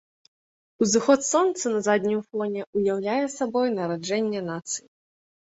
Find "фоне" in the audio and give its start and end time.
2.29-2.61